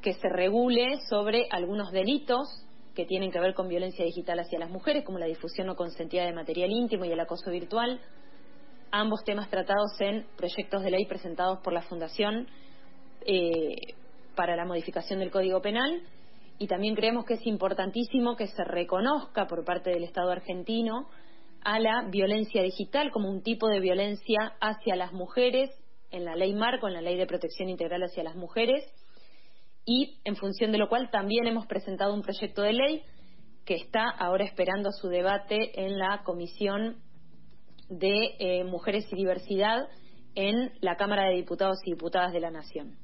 que 0.07 0.13
se 0.13 0.29
regule 0.29 1.01
sobre 1.11 1.49
algunos 1.51 1.91
delitos 1.91 2.47
que 2.95 3.07
tienen 3.07 3.33
que 3.33 3.41
ver 3.41 3.55
con 3.55 3.67
violencia 3.67 4.05
digital 4.05 4.39
hacia 4.39 4.57
las 4.57 4.71
mujeres, 4.71 5.03
como 5.03 5.19
la 5.19 5.27
difusión 5.27 5.67
no 5.67 5.75
consentida 5.75 6.25
de 6.25 6.33
material 6.33 6.71
íntimo 6.71 7.05
y 7.05 7.11
el 7.11 7.19
acoso 7.19 7.51
virtual. 7.51 8.01
Ambos 8.93 9.25
temas 9.25 9.51
tratados 9.51 10.01
en 10.01 10.25
proyectos 10.37 10.85
de 10.85 10.93
ley 10.93 11.07
presentados 11.07 11.59
por 11.59 11.73
la 11.73 11.83
Fundación 11.83 12.47
eh, 13.27 13.75
para 14.37 14.55
la 14.55 14.65
modificación 14.65 15.19
del 15.19 15.33
Código 15.33 15.61
Penal. 15.61 16.01
Y 16.59 16.69
también 16.69 16.95
creemos 16.95 17.25
que 17.25 17.35
es 17.35 17.45
importantísimo 17.45 18.37
que 18.37 18.47
se 18.47 18.63
reconozca 18.63 19.49
por 19.49 19.65
parte 19.65 19.91
del 19.91 20.05
Estado 20.05 20.31
argentino 20.31 21.09
a 21.65 21.81
la 21.81 22.07
violencia 22.13 22.63
digital 22.63 23.11
como 23.11 23.29
un 23.29 23.43
tipo 23.43 23.67
de 23.67 23.81
violencia 23.81 24.55
hacia 24.61 24.95
las 24.95 25.13
mujeres 25.13 25.69
en 26.13 26.25
la 26.25 26.37
ley 26.37 26.55
marco, 26.55 26.87
en 26.87 26.95
la 26.95 27.01
ley 27.01 27.17
de 27.17 27.27
protección 27.27 27.69
integral 27.69 28.05
hacia 28.05 28.23
las 28.23 28.37
mujeres 28.37 28.85
y 29.87 30.19
en 30.25 30.37
función 30.37 30.73
de 30.73 30.78
lo 30.78 30.88
cual 30.88 31.11
también 31.11 31.47
hemos 31.47 31.66
presentado 31.66 32.12
un 32.12 32.23
proyecto 32.23 32.61
de 32.62 32.73
ley 32.73 33.02
que 33.64 33.76
está 33.76 34.05
ahora 34.11 34.45
esperando 34.45 34.90
su 34.93 35.09
debate 35.09 35.85
en 35.87 35.99
la 35.99 36.23
Comisión 36.25 36.97
de 37.88 38.35
eh, 38.38 38.64
Mujeres 38.64 39.07
y 39.12 39.16
Diversidad 39.16 39.88
en 40.35 40.73
la 40.81 40.97
Cámara 40.97 41.28
de 41.28 41.37
Diputados 41.37 41.78
y 41.85 41.93
Diputadas 41.93 42.33
de 42.33 42.40
la 42.40 42.50
Nación. 42.50 42.99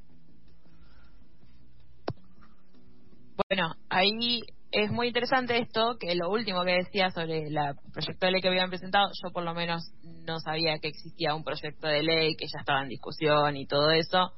Bueno, 3.48 3.74
ahí 3.88 4.40
es 4.72 4.90
muy 4.90 5.08
interesante 5.08 5.58
esto, 5.58 5.96
que 5.98 6.14
lo 6.14 6.30
último 6.30 6.64
que 6.64 6.72
decía 6.72 7.10
sobre 7.10 7.46
el 7.46 7.56
proyecto 7.92 8.26
de 8.26 8.32
ley 8.32 8.40
que 8.40 8.48
habían 8.48 8.70
presentado, 8.70 9.10
yo 9.22 9.30
por 9.30 9.44
lo 9.44 9.54
menos 9.54 9.82
no 10.02 10.40
sabía 10.40 10.78
que 10.78 10.88
existía 10.88 11.34
un 11.34 11.44
proyecto 11.44 11.86
de 11.86 12.02
ley, 12.02 12.34
que 12.36 12.46
ya 12.46 12.60
estaba 12.60 12.82
en 12.82 12.88
discusión 12.88 13.56
y 13.56 13.66
todo 13.66 13.90
eso. 13.90 14.32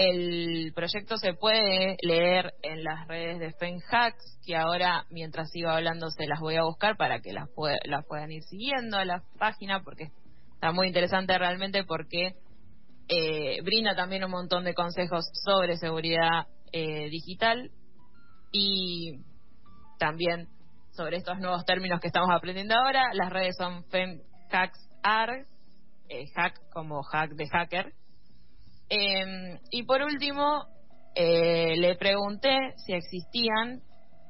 El 0.00 0.72
proyecto 0.76 1.16
se 1.16 1.34
puede 1.34 1.96
leer 2.02 2.54
en 2.62 2.84
las 2.84 3.08
redes 3.08 3.40
de 3.40 3.52
FenHacks, 3.52 4.38
que 4.46 4.54
ahora, 4.54 5.04
mientras 5.10 5.50
sigo 5.50 5.70
hablando, 5.70 6.08
se 6.10 6.28
las 6.28 6.38
voy 6.38 6.54
a 6.54 6.62
buscar 6.62 6.96
para 6.96 7.18
que 7.18 7.32
las, 7.32 7.48
las 7.84 8.06
puedan 8.06 8.30
ir 8.30 8.44
siguiendo 8.44 8.96
a 8.96 9.04
la 9.04 9.24
página, 9.40 9.82
porque 9.82 10.12
está 10.54 10.70
muy 10.70 10.86
interesante 10.86 11.36
realmente, 11.36 11.82
porque 11.82 12.36
eh, 13.08 13.60
brinda 13.64 13.96
también 13.96 14.22
un 14.22 14.30
montón 14.30 14.62
de 14.62 14.72
consejos 14.72 15.28
sobre 15.44 15.78
seguridad 15.78 16.46
eh, 16.70 17.10
digital 17.10 17.72
y 18.52 19.24
también 19.98 20.46
sobre 20.92 21.16
estos 21.16 21.40
nuevos 21.40 21.64
términos 21.64 22.00
que 22.00 22.06
estamos 22.06 22.30
aprendiendo 22.30 22.76
ahora. 22.76 23.02
Las 23.14 23.30
redes 23.30 23.56
son 23.58 23.82
FemHacksAr, 23.86 25.44
eh, 26.08 26.26
hack 26.36 26.54
como 26.72 27.02
hack 27.02 27.32
de 27.32 27.48
hacker, 27.48 27.94
Em, 28.88 29.58
y 29.70 29.82
por 29.84 30.02
último, 30.02 30.66
eh, 31.14 31.76
le 31.76 31.96
pregunté 31.96 32.56
si 32.76 32.92
existían 32.92 33.82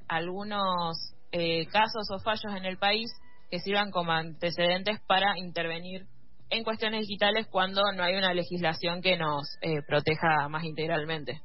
algunos 0.09 0.97
eh, 1.33 1.67
casos 1.67 2.11
o 2.11 2.19
fallos 2.21 2.55
en 2.57 2.65
el 2.65 2.79
país 2.79 3.11
que 3.51 3.59
sirvan 3.61 3.91
como 3.91 4.13
antecedentes 4.13 5.01
para 5.07 5.39
intervenir 5.39 6.07
en 6.51 6.65
cuestiones 6.65 7.07
digitales 7.07 7.47
cuando 7.51 7.83
no 7.95 8.03
hay 8.03 8.15
una 8.15 8.33
legislación 8.33 9.03
que 9.03 9.17
nos 9.17 9.47
eh, 9.61 9.83
proteja 9.87 10.49
más 10.49 10.65
integralmente. 10.65 11.41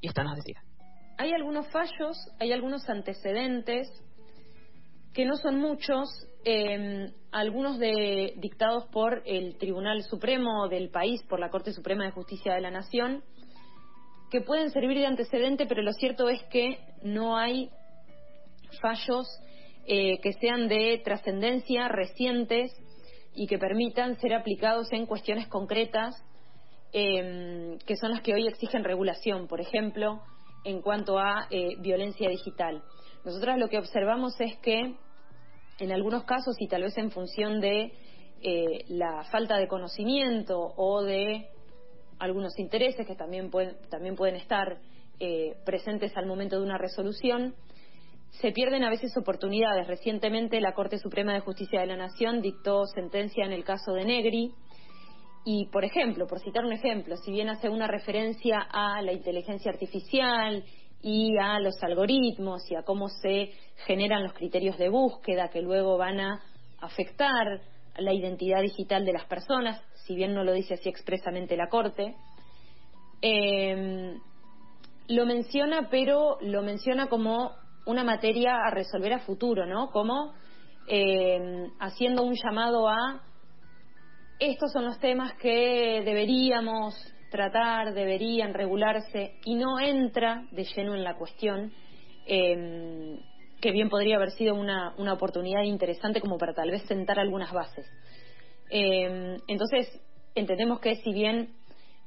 Y 0.00 0.08
esto 0.08 0.24
nos 0.24 0.36
decía. 0.36 0.60
Hay 1.18 1.32
algunos 1.32 1.68
fallos, 1.70 2.16
hay 2.38 2.52
algunos 2.52 2.88
antecedentes 2.88 3.88
que 5.12 5.24
no 5.24 5.36
son 5.36 5.60
muchos, 5.60 6.08
eh, 6.44 7.12
algunos 7.32 7.78
de, 7.78 8.34
dictados 8.36 8.86
por 8.86 9.22
el 9.26 9.56
Tribunal 9.58 10.02
Supremo 10.02 10.68
del 10.68 10.90
país, 10.90 11.22
por 11.28 11.40
la 11.40 11.50
Corte 11.50 11.72
Suprema 11.72 12.04
de 12.04 12.10
Justicia 12.10 12.54
de 12.54 12.60
la 12.60 12.70
Nación, 12.70 13.22
que 14.30 14.40
pueden 14.40 14.70
servir 14.70 14.98
de 14.98 15.06
antecedente, 15.06 15.66
pero 15.66 15.82
lo 15.82 15.92
cierto 15.92 16.28
es 16.28 16.42
que 16.44 16.78
no 17.02 17.36
hay 17.36 17.70
fallos 18.80 19.26
eh, 19.86 20.18
que 20.20 20.32
sean 20.34 20.68
de 20.68 21.00
trascendencia 21.04 21.88
recientes 21.88 22.72
y 23.34 23.46
que 23.46 23.58
permitan 23.58 24.18
ser 24.20 24.34
aplicados 24.34 24.92
en 24.92 25.06
cuestiones 25.06 25.48
concretas 25.48 26.14
eh, 26.92 27.78
que 27.86 27.96
son 27.96 28.10
las 28.10 28.20
que 28.20 28.34
hoy 28.34 28.48
exigen 28.48 28.84
regulación, 28.84 29.46
por 29.46 29.60
ejemplo, 29.60 30.22
en 30.64 30.82
cuanto 30.82 31.18
a 31.18 31.46
eh, 31.50 31.76
violencia 31.78 32.28
digital. 32.28 32.82
Nosotras 33.24 33.58
lo 33.58 33.68
que 33.68 33.78
observamos 33.78 34.34
es 34.40 34.56
que 34.58 34.96
en 35.80 35.92
algunos 35.92 36.24
casos 36.24 36.56
y 36.58 36.68
tal 36.68 36.82
vez 36.82 36.96
en 36.98 37.10
función 37.10 37.60
de 37.60 37.92
eh, 38.42 38.84
la 38.88 39.24
falta 39.24 39.58
de 39.58 39.68
conocimiento 39.68 40.58
o 40.76 41.02
de 41.02 41.48
algunos 42.18 42.58
intereses 42.58 43.06
que 43.06 43.16
también 43.16 43.50
pueden, 43.50 43.76
también 43.90 44.14
pueden 44.14 44.36
estar 44.36 44.78
eh, 45.18 45.56
presentes 45.64 46.16
al 46.16 46.26
momento 46.26 46.58
de 46.58 46.64
una 46.64 46.78
resolución, 46.78 47.54
se 48.30 48.52
pierden 48.52 48.84
a 48.84 48.90
veces 48.90 49.16
oportunidades. 49.16 49.86
Recientemente 49.86 50.60
la 50.60 50.72
Corte 50.72 50.98
Suprema 50.98 51.34
de 51.34 51.40
Justicia 51.40 51.80
de 51.80 51.86
la 51.86 51.96
Nación 51.96 52.40
dictó 52.40 52.86
sentencia 52.86 53.44
en 53.44 53.52
el 53.52 53.64
caso 53.64 53.92
de 53.92 54.04
Negri 54.04 54.54
y, 55.44 55.66
por 55.66 55.84
ejemplo, 55.84 56.26
por 56.26 56.40
citar 56.40 56.64
un 56.64 56.72
ejemplo, 56.72 57.16
si 57.16 57.32
bien 57.32 57.48
hace 57.48 57.68
una 57.68 57.86
referencia 57.86 58.58
a 58.70 59.02
la 59.02 59.12
inteligencia 59.12 59.70
artificial 59.70 60.64
y 61.02 61.36
a 61.38 61.58
los 61.60 61.82
algoritmos 61.82 62.70
y 62.70 62.74
a 62.74 62.82
cómo 62.82 63.08
se 63.08 63.52
generan 63.86 64.22
los 64.22 64.34
criterios 64.34 64.76
de 64.78 64.88
búsqueda 64.88 65.48
que 65.48 65.62
luego 65.62 65.96
van 65.96 66.20
a 66.20 66.42
afectar 66.80 67.60
la 67.96 68.12
identidad 68.12 68.62
digital 68.62 69.04
de 69.04 69.12
las 69.12 69.24
personas, 69.24 69.82
si 70.06 70.14
bien 70.14 70.34
no 70.34 70.44
lo 70.44 70.52
dice 70.52 70.74
así 70.74 70.88
expresamente 70.88 71.56
la 71.56 71.68
Corte. 71.68 72.14
Eh, 73.22 74.16
lo 75.08 75.26
menciona, 75.26 75.88
pero 75.90 76.38
lo 76.40 76.62
menciona 76.62 77.08
como 77.08 77.52
una 77.86 78.04
materia 78.04 78.56
a 78.64 78.70
resolver 78.70 79.12
a 79.12 79.20
futuro, 79.20 79.66
¿no? 79.66 79.90
Como 79.90 80.32
eh, 80.86 81.68
haciendo 81.80 82.22
un 82.22 82.34
llamado 82.34 82.88
a 82.88 83.22
estos 84.38 84.72
son 84.72 84.86
los 84.86 84.98
temas 84.98 85.34
que 85.34 86.02
deberíamos 86.04 86.94
tratar, 87.30 87.94
deberían 87.94 88.54
regularse 88.54 89.34
y 89.44 89.54
no 89.54 89.80
entra 89.80 90.46
de 90.50 90.64
lleno 90.64 90.94
en 90.94 91.04
la 91.04 91.16
cuestión, 91.16 91.72
em, 92.26 93.18
que 93.60 93.70
bien 93.72 93.88
podría 93.88 94.16
haber 94.16 94.30
sido 94.32 94.54
una, 94.54 94.94
una, 94.98 95.12
oportunidad 95.12 95.62
interesante 95.62 96.20
como 96.20 96.38
para 96.38 96.54
tal 96.54 96.70
vez 96.70 96.82
sentar 96.82 97.18
algunas 97.18 97.52
bases. 97.52 97.86
Em, 98.70 99.36
entonces, 99.48 99.88
entendemos 100.34 100.80
que 100.80 100.96
si 100.96 101.12
bien 101.12 101.54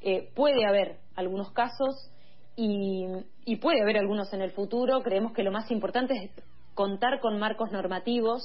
eh, 0.01 0.29
puede 0.35 0.65
haber 0.65 0.97
algunos 1.15 1.51
casos 1.51 2.11
y, 2.55 3.05
y 3.45 3.55
puede 3.57 3.81
haber 3.81 3.97
algunos 3.97 4.33
en 4.33 4.41
el 4.41 4.51
futuro, 4.51 5.01
creemos 5.01 5.33
que 5.33 5.43
lo 5.43 5.51
más 5.51 5.69
importante 5.71 6.13
es 6.13 6.31
contar 6.73 7.19
con 7.19 7.39
marcos 7.39 7.71
normativos 7.71 8.41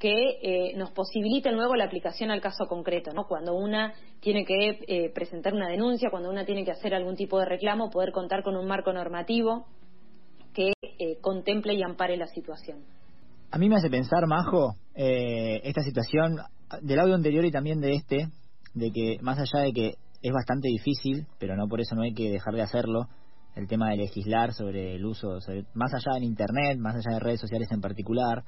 que 0.00 0.38
eh, 0.42 0.76
nos 0.76 0.90
posibiliten 0.92 1.54
luego 1.54 1.76
la 1.76 1.84
aplicación 1.84 2.30
al 2.30 2.40
caso 2.40 2.64
concreto, 2.66 3.12
¿no? 3.12 3.26
Cuando 3.28 3.54
una 3.54 3.92
tiene 4.20 4.46
que 4.46 4.80
eh, 4.88 5.12
presentar 5.14 5.52
una 5.52 5.68
denuncia, 5.68 6.10
cuando 6.10 6.30
una 6.30 6.46
tiene 6.46 6.64
que 6.64 6.70
hacer 6.70 6.94
algún 6.94 7.16
tipo 7.16 7.38
de 7.38 7.44
reclamo, 7.44 7.90
poder 7.90 8.10
contar 8.10 8.42
con 8.42 8.56
un 8.56 8.66
marco 8.66 8.92
normativo 8.94 9.66
que 10.54 10.72
eh, 10.82 11.18
contemple 11.20 11.74
y 11.74 11.82
ampare 11.82 12.16
la 12.16 12.26
situación. 12.26 12.78
A 13.52 13.58
mí 13.58 13.68
me 13.68 13.76
hace 13.76 13.90
pensar, 13.90 14.26
Majo, 14.26 14.76
esta 14.94 15.82
situación 15.82 16.38
del 16.82 17.00
audio 17.00 17.14
anterior 17.14 17.44
y 17.44 17.50
también 17.50 17.80
de 17.80 17.94
este, 17.94 18.28
de 18.74 18.92
que 18.92 19.18
más 19.20 19.38
allá 19.38 19.64
de 19.64 19.72
que 19.72 19.94
es 20.22 20.32
bastante 20.32 20.68
difícil, 20.68 21.26
pero 21.38 21.56
no 21.56 21.66
por 21.68 21.80
eso 21.80 21.94
no 21.94 22.02
hay 22.02 22.14
que 22.14 22.30
dejar 22.30 22.54
de 22.54 22.62
hacerlo, 22.62 23.08
el 23.56 23.66
tema 23.66 23.90
de 23.90 23.96
legislar 23.96 24.52
sobre 24.52 24.94
el 24.94 25.04
uso, 25.04 25.38
más 25.74 25.92
allá 25.92 26.16
en 26.16 26.24
Internet, 26.24 26.78
más 26.78 26.94
allá 26.94 27.14
de 27.14 27.20
redes 27.20 27.40
sociales 27.40 27.68
en 27.72 27.80
particular, 27.80 28.44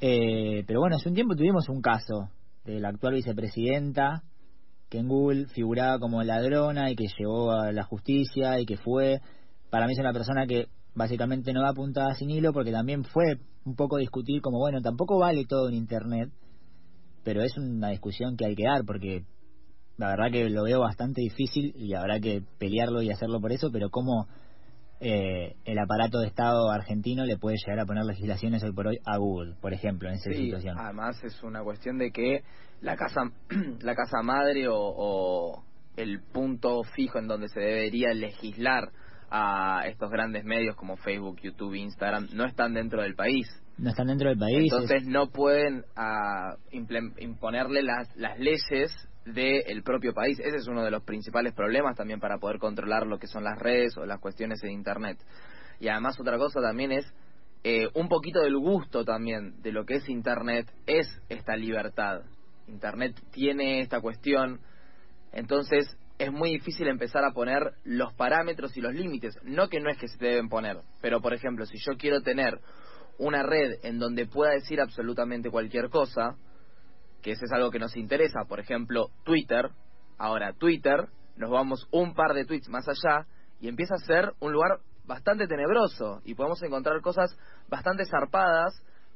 eh, 0.00 0.64
pero 0.66 0.80
bueno, 0.80 0.96
hace 0.96 1.08
un 1.08 1.14
tiempo 1.14 1.34
tuvimos 1.34 1.68
un 1.68 1.80
caso 1.80 2.30
de 2.64 2.80
la 2.80 2.88
actual 2.88 3.14
vicepresidenta 3.14 4.22
que 4.88 4.98
en 4.98 5.08
Google 5.08 5.46
figuraba 5.46 5.98
como 5.98 6.22
ladrona 6.22 6.90
y 6.90 6.96
que 6.96 7.06
llegó 7.18 7.52
a 7.52 7.72
la 7.72 7.84
justicia 7.84 8.60
y 8.60 8.66
que 8.66 8.76
fue, 8.76 9.20
para 9.70 9.86
mí 9.86 9.92
es 9.92 9.98
una 9.98 10.12
persona 10.12 10.46
que 10.46 10.68
básicamente 10.94 11.52
no 11.52 11.62
da 11.62 11.72
puntada 11.72 12.14
sin 12.14 12.30
hilo 12.30 12.52
porque 12.52 12.70
también 12.70 13.04
fue 13.04 13.38
un 13.64 13.74
poco 13.74 13.96
discutir 13.96 14.40
como, 14.40 14.58
bueno, 14.58 14.80
tampoco 14.82 15.18
vale 15.18 15.44
todo 15.46 15.68
en 15.68 15.74
Internet, 15.74 16.30
pero 17.24 17.42
es 17.42 17.56
una 17.56 17.88
discusión 17.88 18.36
que 18.36 18.46
hay 18.46 18.54
que 18.54 18.64
dar 18.64 18.84
porque 18.84 19.24
la 19.96 20.08
verdad 20.08 20.30
que 20.30 20.48
lo 20.50 20.64
veo 20.64 20.80
bastante 20.80 21.20
difícil 21.22 21.74
y 21.76 21.94
habrá 21.94 22.20
que 22.20 22.42
pelearlo 22.58 23.02
y 23.02 23.10
hacerlo 23.10 23.40
por 23.40 23.52
eso, 23.52 23.70
pero 23.72 23.90
cómo 23.90 24.28
eh, 25.00 25.56
el 25.64 25.78
aparato 25.78 26.20
de 26.20 26.28
Estado 26.28 26.70
argentino 26.70 27.24
le 27.24 27.36
puede 27.36 27.56
llegar 27.56 27.80
a 27.80 27.86
poner 27.86 28.04
legislaciones 28.04 28.62
hoy 28.62 28.72
por 28.72 28.86
hoy 28.86 28.98
a 29.04 29.16
Google, 29.18 29.54
por 29.60 29.72
ejemplo, 29.72 30.08
en 30.08 30.14
esa 30.14 30.32
situación. 30.32 30.78
Además 30.78 31.22
es 31.24 31.42
una 31.42 31.62
cuestión 31.62 31.98
de 31.98 32.10
que 32.10 32.42
la 32.80 32.96
casa, 32.96 33.22
la 33.80 33.94
casa 33.94 34.22
madre 34.22 34.66
o, 34.68 35.64
el 35.96 36.20
punto 36.22 36.82
fijo 36.82 37.18
en 37.18 37.28
donde 37.28 37.48
se 37.48 37.60
debería 37.60 38.12
legislar 38.14 38.90
a 39.30 39.86
estos 39.86 40.10
grandes 40.10 40.44
medios 40.44 40.74
como 40.74 40.96
Facebook, 40.96 41.40
YouTube, 41.40 41.74
Instagram 41.74 42.28
no 42.32 42.44
están 42.44 42.74
dentro 42.74 43.02
del 43.02 43.14
país. 43.14 43.46
No 43.76 43.90
están 43.90 44.06
dentro 44.06 44.28
del 44.28 44.38
país. 44.38 44.72
Entonces 44.72 45.04
no 45.06 45.30
pueden 45.30 45.84
uh, 45.96 46.78
imponerle 47.18 47.82
las, 47.82 48.14
las 48.16 48.38
leyes 48.38 48.92
del 49.24 49.82
propio 49.82 50.12
país. 50.12 50.38
Ese 50.38 50.56
es 50.56 50.68
uno 50.68 50.84
de 50.84 50.90
los 50.90 51.02
principales 51.02 51.54
problemas 51.54 51.96
también 51.96 52.20
para 52.20 52.38
poder 52.38 52.58
controlar 52.58 53.06
lo 53.06 53.18
que 53.18 53.26
son 53.26 53.42
las 53.44 53.58
redes 53.58 53.96
o 53.96 54.04
las 54.06 54.20
cuestiones 54.20 54.60
de 54.60 54.70
Internet. 54.70 55.18
Y 55.80 55.88
además 55.88 56.18
otra 56.20 56.38
cosa 56.38 56.60
también 56.60 56.92
es 56.92 57.12
eh, 57.64 57.88
un 57.94 58.08
poquito 58.08 58.40
del 58.40 58.58
gusto 58.58 59.04
también 59.04 59.62
de 59.62 59.72
lo 59.72 59.86
que 59.86 59.94
es 59.94 60.08
Internet 60.08 60.70
es 60.86 61.08
esta 61.28 61.56
libertad. 61.56 62.20
Internet 62.68 63.18
tiene 63.32 63.80
esta 63.80 64.00
cuestión, 64.00 64.60
entonces 65.32 65.96
es 66.18 66.30
muy 66.30 66.50
difícil 66.50 66.86
empezar 66.88 67.24
a 67.24 67.32
poner 67.32 67.72
los 67.84 68.12
parámetros 68.14 68.76
y 68.76 68.80
los 68.80 68.94
límites. 68.94 69.38
No 69.42 69.68
que 69.68 69.80
no 69.80 69.90
es 69.90 69.98
que 69.98 70.08
se 70.08 70.18
deben 70.18 70.48
poner, 70.48 70.76
pero 71.00 71.20
por 71.20 71.32
ejemplo, 71.32 71.64
si 71.66 71.78
yo 71.78 71.96
quiero 71.96 72.20
tener 72.20 72.60
una 73.18 73.42
red 73.42 73.78
en 73.82 73.98
donde 73.98 74.26
pueda 74.26 74.52
decir 74.52 74.80
absolutamente 74.80 75.50
cualquier 75.50 75.90
cosa, 75.90 76.36
que 77.22 77.32
eso 77.32 77.44
es 77.44 77.52
algo 77.52 77.70
que 77.70 77.78
nos 77.78 77.96
interesa, 77.96 78.44
por 78.48 78.60
ejemplo, 78.60 79.08
Twitter, 79.24 79.70
ahora 80.18 80.52
Twitter, 80.52 81.08
nos 81.36 81.50
vamos 81.50 81.88
un 81.90 82.14
par 82.14 82.34
de 82.34 82.44
tweets 82.44 82.68
más 82.68 82.86
allá 82.88 83.26
y 83.60 83.68
empieza 83.68 83.94
a 83.94 84.06
ser 84.06 84.32
un 84.40 84.52
lugar 84.52 84.78
bastante 85.04 85.46
tenebroso 85.46 86.20
y 86.24 86.34
podemos 86.34 86.62
encontrar 86.62 87.00
cosas 87.00 87.36
bastante 87.68 88.04
zarpadas 88.06 88.74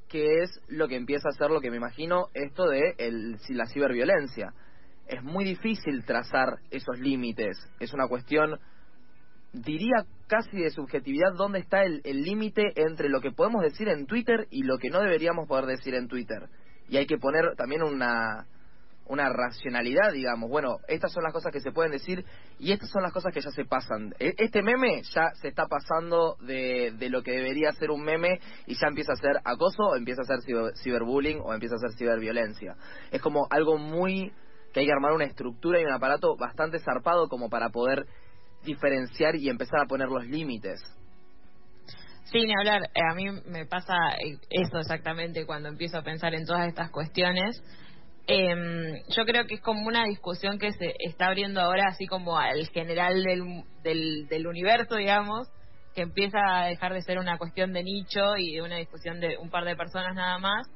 que 0.09 0.43
es 0.43 0.61
lo 0.69 0.89
que 0.89 0.97
empieza 0.97 1.29
a 1.29 1.33
ser 1.33 1.51
lo 1.51 1.61
que 1.61 1.71
me 1.71 1.77
imagino 1.77 2.29
esto 2.35 2.67
de 2.69 2.95
el, 2.99 3.37
la 3.51 3.67
ciberviolencia. 3.67 4.53
Es 5.07 5.23
muy 5.23 5.45
difícil 5.45 6.05
trazar 6.05 6.59
esos 6.71 6.99
límites, 6.99 7.57
es 7.79 7.93
una 7.93 8.09
cuestión, 8.09 8.59
diría 9.53 10.05
casi 10.27 10.59
de 10.59 10.71
subjetividad, 10.71 11.33
dónde 11.37 11.61
está 11.61 11.83
el 11.85 12.03
límite 12.23 12.73
entre 12.77 13.09
lo 13.09 13.21
que 13.21 13.33
podemos 13.33 13.63
decir 13.63 13.89
en 13.89 14.07
Twitter 14.07 14.47
y 14.51 14.63
lo 14.63 14.79
que 14.79 14.91
no 14.91 15.01
deberíamos 15.01 15.49
poder 15.49 15.67
decir 15.67 15.95
en 15.95 16.09
Twitter. 16.09 16.49
Y 16.89 16.97
hay 16.97 17.07
que 17.07 17.19
poner 17.19 17.55
también 17.57 17.83
una, 17.83 18.47
una 19.09 19.31
racionalidad, 19.31 20.13
digamos, 20.13 20.51
bueno, 20.51 20.79
estas 20.87 21.13
son 21.13 21.25
las 21.25 21.33
cosas 21.33 21.53
que 21.53 21.61
se 21.61 21.73
pueden 21.73 21.93
decir 21.93 22.25
y 22.59 22.73
estas 22.73 22.91
son 22.91 23.03
las 23.03 23.13
cosas 23.13 23.33
que 23.33 23.41
ya 23.41 23.51
se 23.51 23.65
pasan. 23.65 24.15
E, 24.19 24.35
este 24.37 24.63
meme 24.63 25.03
ya 25.15 25.31
se 25.41 25.49
está 25.49 25.67
pasando 25.67 26.37
de, 26.41 26.93
de 26.99 27.09
lo 27.09 27.23
que 27.23 27.33
debería 27.33 27.73
ser 27.73 27.91
un 27.91 28.03
meme 28.03 28.39
y 28.67 28.75
ya 28.75 28.89
empieza 28.89 29.13
a 29.13 29.17
ser 29.17 29.39
acoso 29.45 29.97
empieza 29.97 30.23
a 30.23 30.25
ser 30.25 30.41
ciberbullying 30.77 31.41
o 31.43 31.55
empieza 31.55 31.77
a 31.77 31.79
ser 31.79 31.93
ciberviolencia. 31.93 32.77
Es 33.11 33.23
como 33.23 33.47
algo 33.51 33.79
muy 33.79 34.33
que 34.73 34.81
hay 34.81 34.87
que 34.87 34.93
armar 34.93 35.13
una 35.13 35.25
estructura 35.25 35.81
y 35.81 35.85
un 35.85 35.93
aparato 35.93 36.37
bastante 36.37 36.79
zarpado 36.79 37.29
como 37.29 37.49
para 37.49 37.71
poder 37.71 38.07
diferenciar 38.69 39.35
y 39.37 39.49
empezar 39.49 39.81
a 39.81 39.87
poner 39.87 40.09
los 40.09 40.25
límites. 40.27 40.81
Sí, 42.31 42.45
ni 42.45 42.53
hablar. 42.53 42.83
Eh, 42.95 43.01
a 43.11 43.15
mí 43.15 43.25
me 43.47 43.65
pasa 43.67 43.95
eso 44.51 44.79
exactamente 44.79 45.47
cuando 45.47 45.69
empiezo 45.69 45.99
a 45.99 46.03
pensar 46.03 46.35
en 46.35 46.45
todas 46.45 46.69
estas 46.69 46.91
cuestiones. 46.91 47.63
Eh, 48.27 49.03
yo 49.17 49.25
creo 49.25 49.47
que 49.47 49.55
es 49.55 49.63
como 49.63 49.87
una 49.87 50.05
discusión 50.05 50.59
que 50.59 50.73
se 50.73 50.95
está 50.99 51.29
abriendo 51.29 51.63
ahora, 51.63 51.85
así 51.89 52.07
como 52.07 52.37
al 52.37 52.69
general 52.69 53.23
del, 53.23 53.65
del, 53.83 54.29
del, 54.29 54.47
universo, 54.47 54.97
digamos, 54.97 55.49
que 55.95 56.03
empieza 56.03 56.39
a 56.39 56.67
dejar 56.67 56.93
de 56.93 57.01
ser 57.01 57.19
una 57.19 57.39
cuestión 57.39 57.73
de 57.73 57.83
nicho 57.83 58.37
y 58.37 58.57
de 58.57 58.63
una 58.63 58.77
discusión 58.77 59.19
de 59.21 59.39
un 59.39 59.49
par 59.49 59.65
de 59.65 59.77
personas 59.77 60.15
nada 60.15 60.39
más. 60.39 60.69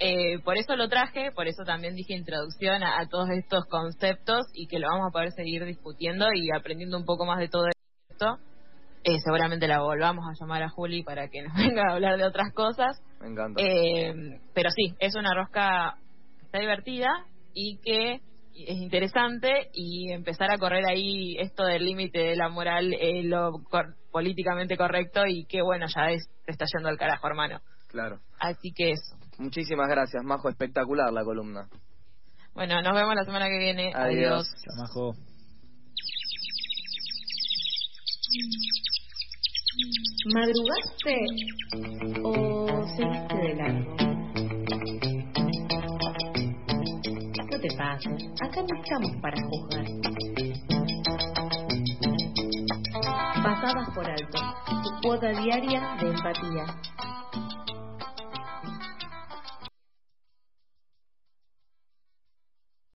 Eh, 0.00 0.38
por 0.44 0.56
eso 0.56 0.76
lo 0.76 0.88
traje, 0.88 1.32
por 1.32 1.48
eso 1.48 1.64
también 1.64 1.94
dije 1.94 2.14
introducción 2.14 2.82
a, 2.82 3.06
todos 3.08 3.30
estos 3.30 3.64
conceptos 3.66 4.46
y 4.54 4.68
que 4.68 4.78
lo 4.78 4.88
vamos 4.88 5.08
a 5.08 5.12
poder 5.12 5.32
seguir 5.32 5.64
discutiendo 5.64 6.26
y 6.34 6.48
aprendiendo 6.54 6.96
un 6.96 7.04
poco 7.04 7.26
más 7.26 7.38
de 7.38 7.48
todo 7.48 7.66
esto. 8.10 8.38
Eh, 9.04 9.18
seguramente 9.24 9.68
la 9.68 9.80
volvamos 9.80 10.24
a 10.26 10.34
llamar 10.38 10.62
a 10.62 10.68
Juli 10.68 11.02
para 11.02 11.28
que 11.28 11.42
nos 11.42 11.54
venga 11.56 11.82
a 11.88 11.94
hablar 11.94 12.18
de 12.18 12.24
otras 12.24 12.52
cosas. 12.54 13.00
Me 13.20 13.28
encanta. 13.28 13.60
Eh, 13.62 14.40
pero 14.54 14.70
sí, 14.70 14.94
es 14.98 15.14
una 15.16 15.34
rosca 15.34 15.96
está 16.42 16.60
divertida 16.60 17.08
y 17.52 17.78
que 17.78 18.20
es 18.54 18.76
interesante 18.76 19.68
y 19.72 20.12
empezar 20.12 20.50
a 20.50 20.58
correr 20.58 20.84
ahí 20.88 21.36
esto 21.38 21.64
del 21.64 21.84
límite 21.84 22.18
de 22.18 22.36
la 22.36 22.48
moral, 22.48 22.94
eh, 22.94 23.22
lo 23.22 23.62
políticamente 24.10 24.76
correcto 24.76 25.22
y 25.26 25.44
que 25.44 25.62
bueno, 25.62 25.86
ya 25.94 26.10
es, 26.10 26.28
te 26.44 26.52
está 26.52 26.64
yendo 26.72 26.88
al 26.88 26.96
carajo, 26.96 27.26
hermano. 27.26 27.60
Claro. 27.88 28.20
Así 28.38 28.72
que 28.74 28.92
eso. 28.92 29.17
Muchísimas 29.38 29.88
gracias, 29.88 30.22
Majo, 30.24 30.48
espectacular 30.48 31.12
la 31.12 31.24
columna. 31.24 31.68
Bueno, 32.54 32.82
nos 32.82 32.92
vemos 32.92 33.14
la 33.14 33.24
semana 33.24 33.46
que 33.46 33.58
viene. 33.58 33.92
Adiós. 33.94 34.46
Adiós. 34.46 34.76
Majo. 34.76 35.14
¿Madrugaste 40.34 41.16
o 42.24 42.86
seguiste 42.96 43.36
de 43.36 43.54
largo? 43.54 44.08
te 47.60 47.76
pases. 47.76 48.24
Acá 48.40 48.62
no 48.62 48.82
estamos 48.82 49.16
para 49.20 49.36
juzgar. 49.42 49.84
Pasadas 53.42 53.88
por 53.94 54.08
alto. 54.08 54.38
Tu 54.82 55.00
cuota 55.02 55.28
diaria 55.40 55.96
de 56.00 56.08
empatía. 56.08 56.66